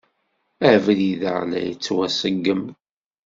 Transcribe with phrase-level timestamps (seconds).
[0.71, 2.63] Abrid-a la yettwaṣeggam.